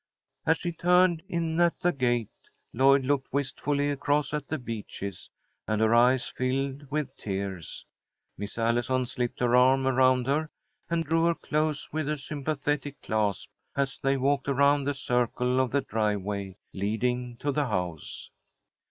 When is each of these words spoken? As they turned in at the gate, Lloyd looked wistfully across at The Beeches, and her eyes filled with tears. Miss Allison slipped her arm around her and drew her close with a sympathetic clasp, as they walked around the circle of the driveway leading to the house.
As 0.47 0.57
they 0.59 0.71
turned 0.71 1.21
in 1.29 1.59
at 1.61 1.79
the 1.79 1.91
gate, 1.91 2.31
Lloyd 2.73 3.05
looked 3.05 3.31
wistfully 3.31 3.91
across 3.91 4.33
at 4.33 4.47
The 4.47 4.57
Beeches, 4.57 5.29
and 5.67 5.79
her 5.79 5.93
eyes 5.93 6.27
filled 6.27 6.89
with 6.89 7.15
tears. 7.17 7.85
Miss 8.35 8.57
Allison 8.57 9.05
slipped 9.05 9.39
her 9.41 9.55
arm 9.55 9.85
around 9.85 10.25
her 10.25 10.49
and 10.89 11.03
drew 11.05 11.25
her 11.25 11.35
close 11.35 11.93
with 11.93 12.09
a 12.09 12.17
sympathetic 12.17 12.99
clasp, 13.03 13.51
as 13.75 13.99
they 13.99 14.17
walked 14.17 14.47
around 14.47 14.85
the 14.85 14.95
circle 14.95 15.59
of 15.59 15.69
the 15.69 15.81
driveway 15.81 16.57
leading 16.73 17.37
to 17.37 17.51
the 17.51 17.67
house. 17.67 18.31